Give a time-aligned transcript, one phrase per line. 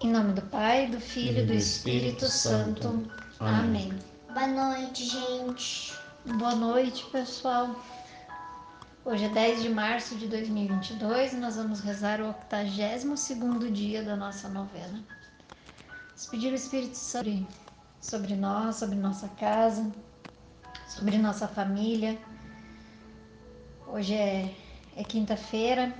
[0.00, 3.10] Em nome do Pai, do Filho e do Espírito Santo.
[3.40, 3.92] Amém.
[4.32, 5.92] Boa noite, gente.
[6.24, 7.74] Boa noite, pessoal.
[9.04, 14.14] Hoje é 10 de março de 2022 e nós vamos rezar o 82 dia da
[14.14, 15.02] nossa novena.
[16.10, 17.44] Vamos pedir o Espírito Santo
[18.00, 19.90] sobre nós, sobre nossa casa,
[20.86, 22.16] sobre nossa família.
[23.88, 24.54] Hoje é,
[24.94, 25.92] é quinta-feira.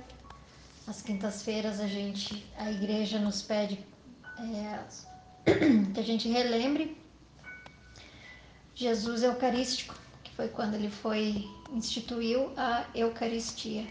[0.89, 3.85] Às quintas-feiras a gente, a igreja nos pede
[4.39, 4.79] é,
[5.93, 6.97] que a gente relembre
[8.73, 13.85] Jesus Eucarístico, que foi quando ele foi instituiu a Eucaristia.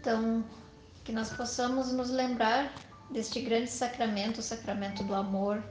[0.00, 0.44] Então,
[1.04, 2.74] que nós possamos nos lembrar
[3.08, 5.62] deste grande sacramento, o sacramento do amor.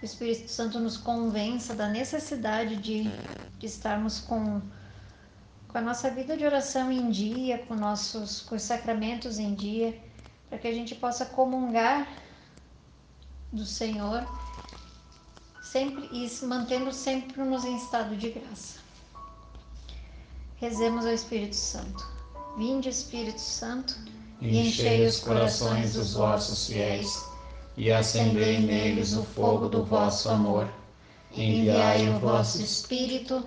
[0.00, 3.02] O Espírito Santo nos convença da necessidade de,
[3.58, 4.62] de estarmos com,
[5.70, 9.96] com a nossa vida de oração em dia, com nossos com os sacramentos em dia,
[10.48, 12.08] para que a gente possa comungar
[13.52, 14.26] do Senhor,
[15.62, 18.80] sempre e mantendo sempre nos em estado de graça.
[20.56, 22.06] Rezemos ao Espírito Santo.
[22.56, 23.96] Vinde, Espírito Santo,
[24.40, 27.24] e enchei os corações dos vossos fiéis,
[27.76, 30.68] e acendei neles o fogo do vosso amor.
[31.32, 33.46] Enviai o vosso Espírito,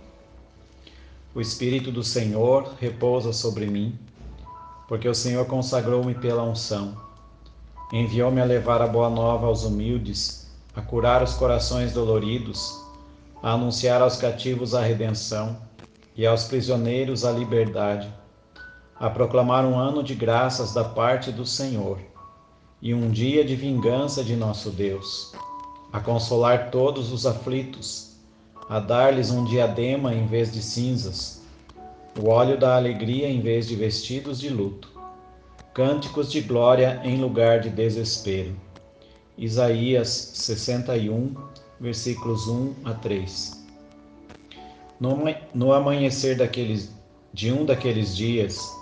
[1.33, 3.97] O Espírito do Senhor repousa sobre mim,
[4.85, 6.97] porque o Senhor consagrou-me pela unção.
[7.93, 12.83] Enviou-me a levar a boa nova aos humildes, a curar os corações doloridos,
[13.41, 15.55] a anunciar aos cativos a redenção
[16.17, 18.13] e aos prisioneiros a liberdade,
[18.99, 21.97] a proclamar um ano de graças da parte do Senhor
[22.81, 25.31] e um dia de vingança de nosso Deus,
[25.93, 28.10] a consolar todos os aflitos,
[28.71, 31.41] a dar-lhes um diadema em vez de cinzas,
[32.17, 34.89] o óleo da alegria em vez de vestidos de luto
[35.73, 38.55] Cânticos de glória em lugar de desespero.
[39.37, 41.35] Isaías 61,
[41.81, 43.65] versículos 1 a 3.
[45.53, 46.93] No, amanhecer daqueles,
[47.33, 48.73] de um daqueles dias,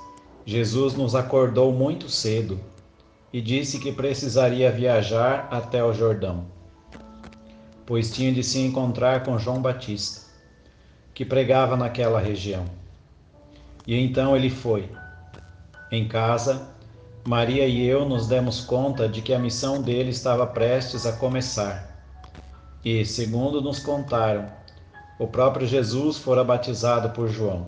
[0.46, 2.60] Jesus nos acordou muito cedo
[3.34, 6.46] e disse que precisaria viajar até o Jordão,
[7.90, 10.22] pois tinha de se encontrar com João Batista,
[11.12, 12.66] que pregava naquela região.
[13.88, 14.92] E então ele foi.
[15.92, 16.70] Em casa,
[17.26, 22.00] Maria e eu nos demos conta de que a missão dele estava prestes a começar.
[22.86, 24.48] E, segundo nos contaram,
[25.18, 27.66] o próprio Jesus fora batizado por João.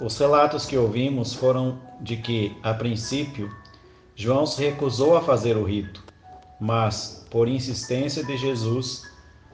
[0.00, 3.52] Os relatos que ouvimos foram de que, a princípio,
[4.14, 6.04] João se recusou a fazer o rito,
[6.60, 9.07] mas, por insistência de Jesus,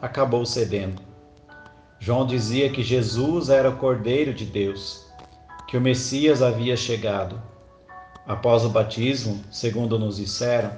[0.05, 1.01] acabou cedendo.
[1.99, 5.07] João dizia que Jesus era o Cordeiro de Deus,
[5.67, 7.41] que o Messias havia chegado
[8.27, 10.73] Após o batismo, segundo nos disseram,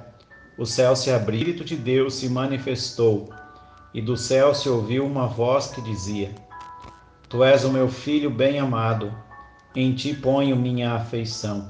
[0.59, 3.31] o céu se abriu, o Espírito de Deus se manifestou,
[3.94, 6.34] e do céu se ouviu uma voz que dizia:
[7.28, 9.14] Tu és o meu filho bem-amado,
[9.76, 11.69] em ti ponho minha afeição.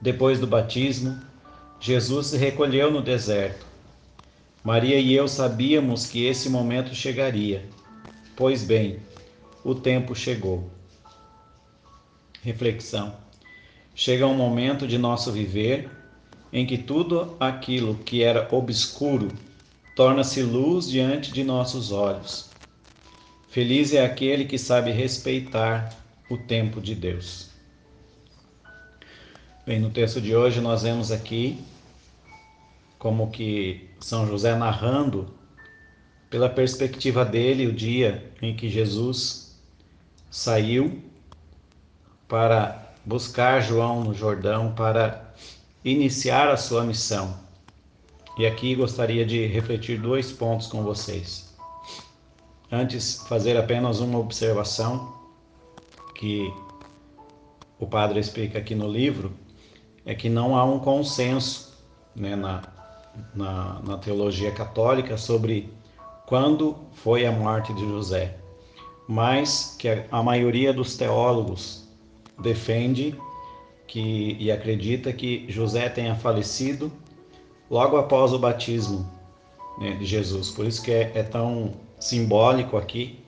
[0.00, 1.20] Depois do batismo,
[1.78, 3.66] Jesus se recolheu no deserto.
[4.62, 7.66] Maria e eu sabíamos que esse momento chegaria.
[8.36, 9.00] Pois bem,
[9.64, 10.70] o tempo chegou.
[12.42, 13.14] Reflexão.
[13.94, 15.90] Chega um momento de nosso viver
[16.52, 19.28] em que tudo aquilo que era obscuro
[19.96, 22.50] torna-se luz diante de nossos olhos.
[23.48, 25.94] Feliz é aquele que sabe respeitar
[26.30, 27.50] o tempo de Deus.
[29.66, 31.58] Bem, no texto de hoje nós vemos aqui
[33.00, 35.34] como que São José narrando
[36.28, 39.58] pela perspectiva dele o dia em que Jesus
[40.30, 41.02] saiu
[42.28, 45.34] para buscar João no Jordão para
[45.82, 47.40] iniciar a sua missão.
[48.38, 51.56] E aqui gostaria de refletir dois pontos com vocês.
[52.70, 55.18] Antes, fazer apenas uma observação
[56.14, 56.52] que
[57.78, 59.32] o padre explica aqui no livro,
[60.04, 61.74] é que não há um consenso
[62.14, 62.62] né, na,
[63.34, 65.72] na, na teologia católica sobre
[66.26, 68.36] quando foi a morte de José,
[69.08, 71.88] mas que a, a maioria dos teólogos
[72.38, 73.16] defende
[73.86, 76.92] que e acredita que José tenha falecido
[77.68, 79.10] logo após o batismo
[79.78, 80.50] né, de Jesus.
[80.50, 83.18] Por isso que é, é tão simbólico aqui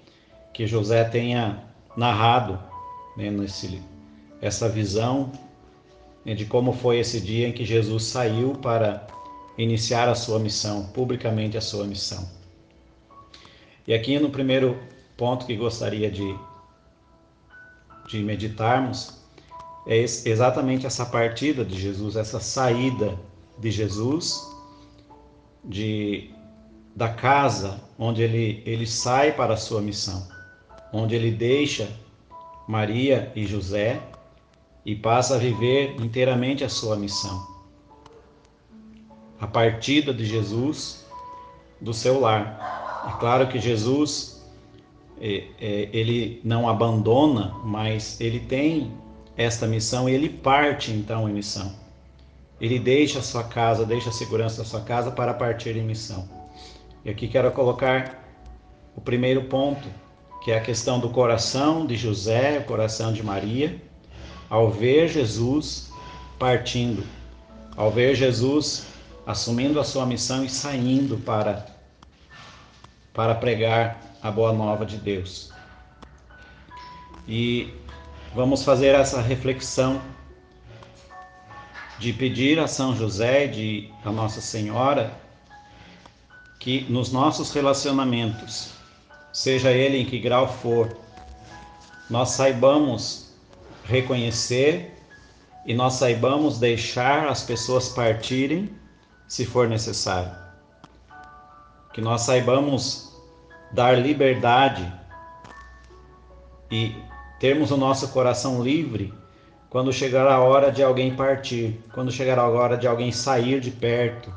[0.53, 1.65] que José tenha
[1.97, 2.59] narrado
[3.17, 3.83] né, nesse,
[4.41, 5.33] essa visão
[6.25, 9.07] né, de como foi esse dia em que Jesus saiu para
[9.57, 12.29] iniciar a sua missão, publicamente a sua missão.
[13.87, 14.79] E aqui no primeiro
[15.17, 16.37] ponto que gostaria de,
[18.09, 19.21] de meditarmos
[19.87, 23.19] é exatamente essa partida de Jesus, essa saída
[23.59, 24.49] de Jesus
[25.65, 26.31] de
[26.95, 30.29] da casa onde ele, ele sai para a sua missão,
[30.93, 31.89] onde ele deixa
[32.69, 34.01] Maria e José
[34.85, 37.52] e passa a viver inteiramente a sua missão.
[39.43, 41.05] A partida de Jesus
[41.81, 43.05] do seu lar.
[43.09, 44.41] É claro que Jesus
[45.21, 48.93] é, é, ele não abandona, mas ele tem
[49.37, 51.75] esta missão e ele parte então em missão.
[52.61, 56.29] Ele deixa a sua casa, deixa a segurança da sua casa para partir em missão.
[57.05, 58.23] E aqui quero colocar
[58.95, 59.89] o primeiro ponto,
[60.45, 63.83] que é a questão do coração de José, o coração de Maria,
[64.49, 65.91] ao ver Jesus
[66.39, 67.05] partindo,
[67.77, 68.92] ao ver Jesus
[69.27, 71.67] assumindo a sua missão e saindo para
[73.13, 75.53] para pregar a boa nova de Deus.
[77.29, 77.73] E
[78.35, 80.01] vamos fazer essa reflexão
[81.99, 85.13] de pedir a São José, de a Nossa Senhora,
[86.59, 88.71] que nos nossos relacionamentos,
[89.33, 90.97] seja ele em que grau for,
[92.09, 93.35] nós saibamos
[93.85, 94.97] reconhecer
[95.67, 98.71] e nós saibamos deixar as pessoas partirem
[99.33, 100.31] se for necessário.
[101.95, 103.19] Que nós saibamos
[103.73, 104.93] dar liberdade
[106.71, 106.95] e
[107.41, 109.15] termos o nosso coração livre
[109.71, 113.71] quando chegar a hora de alguém partir, quando chegar a hora de alguém sair de
[113.71, 114.31] perto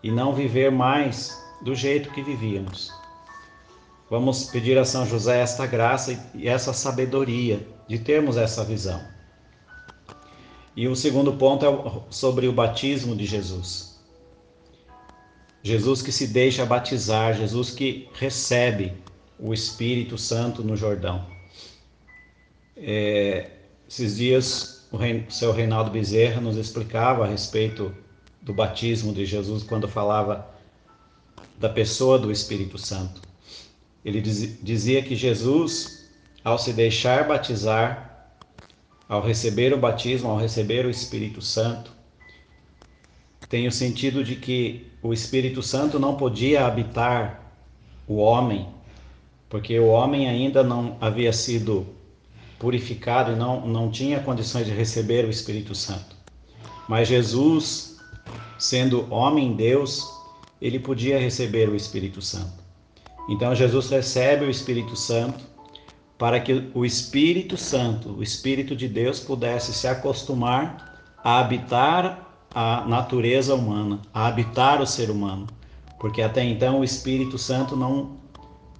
[0.00, 2.92] e não viver mais do jeito que vivíamos.
[4.08, 9.02] Vamos pedir a São José esta graça e essa sabedoria de termos essa visão.
[10.76, 13.89] E o segundo ponto é sobre o batismo de Jesus.
[15.62, 18.94] Jesus que se deixa batizar, Jesus que recebe
[19.38, 21.26] o Espírito Santo no Jordão.
[22.76, 23.50] É,
[23.88, 27.94] esses dias o, o seu Reinaldo Bezerra nos explicava a respeito
[28.42, 30.48] do batismo de Jesus quando falava
[31.58, 33.20] da pessoa do Espírito Santo.
[34.04, 36.08] Ele dizia que Jesus,
[36.42, 38.32] ao se deixar batizar,
[39.06, 41.92] ao receber o batismo, ao receber o Espírito Santo,
[43.48, 47.52] tem o sentido de que o Espírito Santo não podia habitar
[48.06, 48.68] o homem,
[49.48, 51.86] porque o homem ainda não havia sido
[52.58, 56.16] purificado e não, não tinha condições de receber o Espírito Santo.
[56.86, 57.98] Mas Jesus,
[58.58, 60.06] sendo homem Deus,
[60.60, 62.60] ele podia receber o Espírito Santo.
[63.28, 65.44] Então Jesus recebe o Espírito Santo
[66.18, 72.84] para que o Espírito Santo, o Espírito de Deus, pudesse se acostumar a habitar a
[72.86, 75.46] natureza humana, a habitar o ser humano,
[75.98, 78.18] porque até então o Espírito Santo não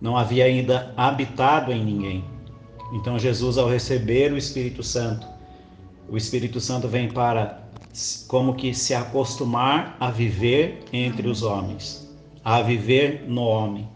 [0.01, 2.25] não havia ainda habitado em ninguém.
[2.93, 5.27] Então Jesus ao receber o Espírito Santo,
[6.09, 7.61] o Espírito Santo vem para
[8.27, 12.09] como que se acostumar a viver entre os homens,
[12.45, 13.89] a viver no homem.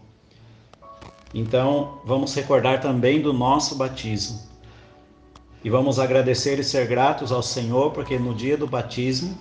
[1.32, 4.40] Então, vamos recordar também do nosso batismo.
[5.64, 9.36] E vamos agradecer e ser gratos ao Senhor, porque no dia do batismo,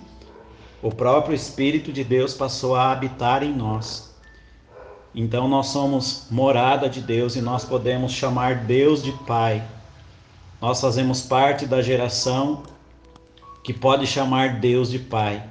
[0.84, 4.14] o próprio Espírito de Deus passou a habitar em nós.
[5.14, 9.66] Então, nós somos morada de Deus e nós podemos chamar Deus de Pai.
[10.60, 12.64] Nós fazemos parte da geração
[13.62, 15.42] que pode chamar Deus de Pai.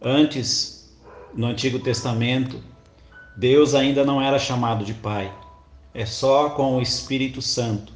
[0.00, 0.96] Antes,
[1.34, 2.62] no Antigo Testamento,
[3.36, 5.34] Deus ainda não era chamado de Pai.
[5.92, 7.92] É só com o Espírito Santo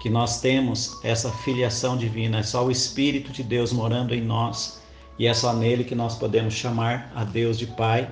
[0.00, 4.79] que nós temos essa filiação divina, é só o Espírito de Deus morando em nós
[5.20, 8.10] e é só nele que nós podemos chamar a Deus de Pai,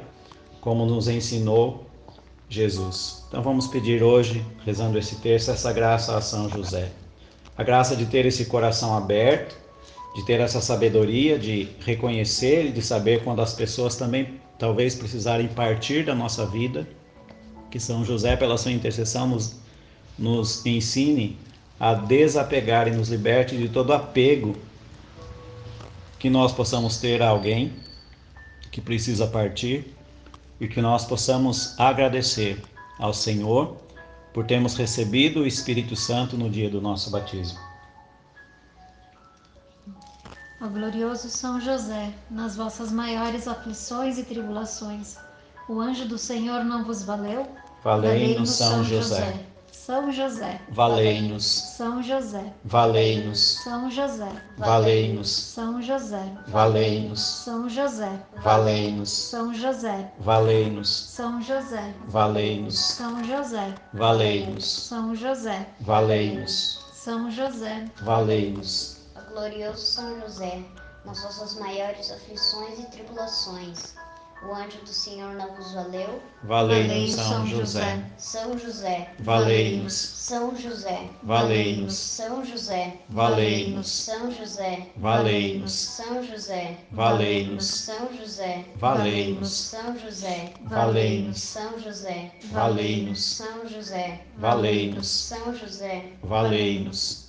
[0.60, 1.86] como nos ensinou
[2.50, 3.24] Jesus.
[3.28, 6.92] Então vamos pedir hoje, rezando esse texto, essa graça a São José.
[7.56, 9.56] A graça de ter esse coração aberto
[10.14, 15.46] de ter essa sabedoria, de reconhecer e de saber quando as pessoas também talvez precisarem
[15.46, 16.88] partir da nossa vida,
[17.70, 19.60] que São José, pela sua intercessão, nos,
[20.18, 21.38] nos ensine
[21.78, 24.56] a desapegar e nos liberte de todo apego
[26.18, 27.72] que nós possamos ter alguém
[28.70, 29.94] que precisa partir
[30.60, 32.62] e que nós possamos agradecer
[32.98, 33.76] ao Senhor
[34.32, 37.58] por termos recebido o Espírito Santo no dia do nosso batismo.
[40.60, 45.16] Ó glorioso São José, nas vossas maiores aflições e tribulações,
[45.68, 47.46] O anjo do Senhor não vos valeu?
[47.84, 49.47] Valei-nos São José.
[49.88, 50.60] São José.
[50.68, 51.46] Valei-nos.
[51.46, 52.52] São José.
[52.62, 53.54] Valei-nos.
[53.64, 54.28] São José.
[54.58, 55.30] Valei-nos.
[55.30, 56.36] São José.
[56.48, 57.20] Valei-nos.
[57.20, 58.26] São José.
[58.36, 59.08] Valei-nos.
[59.10, 60.04] São José.
[60.18, 60.88] Valei-nos.
[61.08, 61.94] São José.
[62.06, 62.78] Valei-nos.
[62.78, 63.74] São José.
[63.94, 64.66] Valei-nos.
[64.66, 65.66] São José.
[65.80, 66.84] Valei-nos.
[66.92, 67.86] São José.
[68.02, 68.98] Valei-nos.
[69.32, 70.64] Glorioso São José,
[71.06, 73.94] nas vossas maiores aflições e tribulações,
[74.42, 76.22] o anjo do Senhor não vos valeu?
[76.44, 78.10] Valei-nos São José.
[78.16, 79.92] São José, Valei-nos.
[79.92, 81.94] São José, Valei-nos.
[81.96, 83.88] São José, Valei-nos.
[83.88, 85.72] São José, Valei-nos.
[85.72, 87.64] São José, Valei-nos.
[87.66, 89.50] São José, Valei-nos.
[89.50, 91.40] São José, Valei-nos.
[91.40, 93.24] São José, Valei-nos.
[93.24, 95.08] São José, Valei-nos.
[95.08, 97.28] São José, Valei-nos.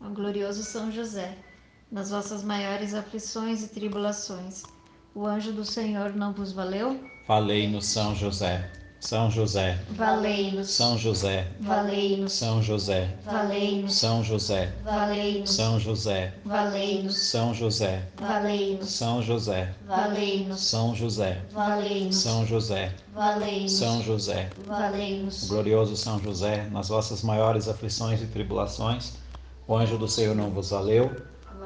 [0.00, 1.38] Ó glorioso São José,
[1.90, 4.64] nas vossas maiores aflições e tribulações,
[5.14, 7.00] o anjo do Senhor não vos valeu?
[7.26, 8.70] Valei-nos São José.
[9.04, 9.78] São José.
[9.90, 10.70] Valei-nos.
[10.70, 11.46] São José.
[11.60, 12.32] Valei-nos.
[12.32, 13.14] São José.
[13.26, 13.94] Valei-nos.
[13.94, 14.72] São José.
[14.82, 15.48] Valei-nos.
[15.50, 16.32] São José.
[16.46, 17.18] Valei-nos.
[17.18, 18.06] São José.
[18.16, 18.88] Valei-nos.
[18.88, 19.74] São José.
[19.86, 20.60] Valei-nos.
[20.60, 21.42] São José.
[21.52, 22.16] Valei-nos.
[22.16, 22.92] São José.
[23.14, 23.72] Valei-nos.
[23.72, 24.50] São José.
[24.66, 25.48] Valei-nos.
[25.48, 29.12] Glorioso São José, nas vossas maiores aflições e tribulações,
[29.68, 31.14] o anjo do Senhor não vos valeu.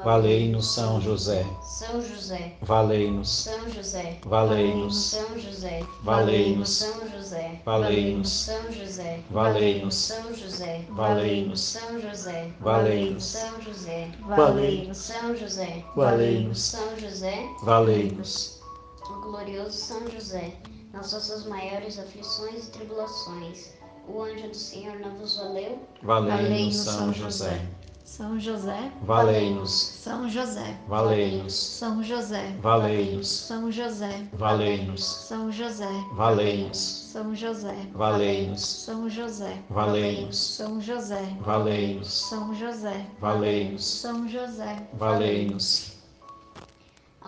[0.03, 1.45] Valei-nos São José.
[1.61, 3.29] São José, Valei-nos.
[3.29, 4.97] São José, Valei-nos.
[4.97, 6.69] São José, Valei-nos.
[6.69, 8.29] São José, Valei-nos.
[8.29, 9.95] São José, Valei-nos.
[9.99, 11.61] São José, Valei-nos.
[11.61, 13.23] São José, Valei-nos.
[13.23, 14.97] São José, Valei-nos.
[14.97, 16.59] São José, Valei-nos.
[16.59, 18.61] São José, Valei-nos.
[19.09, 20.53] o glorioso São José,
[20.93, 23.73] nas vossas maiores aflições e tribulações,
[24.07, 25.79] o anjo do Senhor não vos valeu?
[26.01, 27.61] Valei-nos São José.
[28.09, 28.91] São José.
[29.03, 29.71] Valei-nos.
[29.71, 30.77] São José.
[30.87, 31.53] Valei-nos.
[31.53, 32.57] São José.
[32.59, 33.29] Valei-nos.
[33.29, 34.27] São José.
[34.33, 35.05] Valei-nos.
[35.05, 36.03] São José.
[36.13, 36.81] Valei-nos.
[36.81, 37.87] São José.
[37.93, 38.65] Valei-nos.
[38.65, 39.63] São José.
[39.69, 40.37] Valei-nos.
[40.37, 41.37] São José.
[41.39, 42.11] Valei-nos.
[42.11, 43.07] São José.
[43.21, 43.85] Valei-nos.
[43.85, 44.89] São José.
[44.93, 45.91] Valei-nos.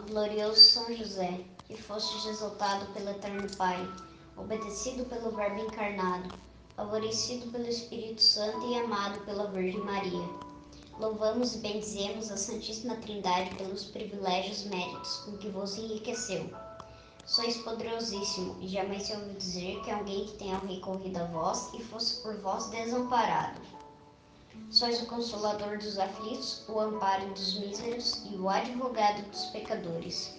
[0.09, 3.87] Glorioso São José, que fostes exaltado pelo Eterno Pai,
[4.35, 6.33] obedecido pelo Verbo encarnado,
[6.75, 10.50] favorecido pelo Espírito Santo e amado pela Virgem Maria.
[11.01, 16.47] Louvamos e bendizemos a Santíssima Trindade pelos privilégios méritos com que vos enriqueceu.
[17.25, 21.83] Sois poderosíssimo, e jamais se ouviu dizer que alguém que tenha recorrido a vós e
[21.85, 23.59] fosse por vós desamparado.
[24.69, 30.37] Sois o consolador dos aflitos, o amparo dos míseros e o advogado dos pecadores.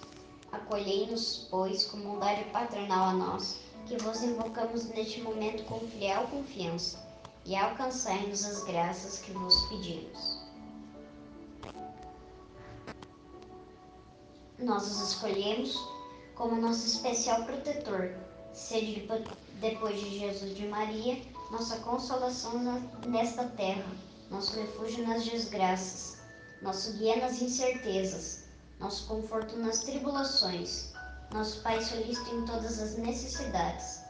[0.52, 7.04] Acolhei-nos, pois, com bondade paternal a nós, que vos invocamos neste momento com fiel confiança,
[7.44, 10.41] e alcançai-nos as graças que vos pedimos.
[14.62, 15.76] Nós os escolhemos
[16.34, 18.10] como nosso especial protetor,
[18.52, 23.84] sede depo- depois de Jesus de Maria, nossa consolação na- nesta terra,
[24.30, 26.18] nosso refúgio nas desgraças,
[26.62, 28.44] nosso guia nas incertezas,
[28.78, 30.92] nosso conforto nas tribulações,
[31.32, 34.00] nosso Pai solícito em todas as necessidades.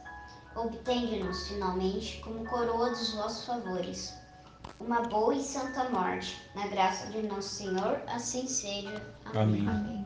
[0.55, 4.13] Obtende-nos, finalmente, como coroa dos vossos favores,
[4.79, 9.01] uma boa e santa morte, na graça de nosso Senhor, assim seja.
[9.33, 9.67] Amém.
[9.67, 10.05] Amém.